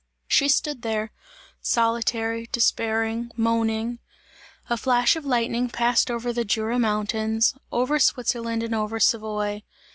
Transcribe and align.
She 0.27 0.49
stood 0.49 0.81
there, 0.81 1.11
solitary, 1.61 2.49
despairing, 2.51 3.29
moaning. 3.37 3.99
A 4.67 4.75
flash 4.75 5.15
of 5.15 5.25
lightning 5.27 5.69
passed 5.69 6.09
over 6.09 6.33
the 6.33 6.43
Jura 6.43 6.79
mountains, 6.79 7.53
over 7.71 7.99
Switzerland 7.99 8.63
and 8.63 8.73
over 8.73 8.99
Savoy. 8.99 9.61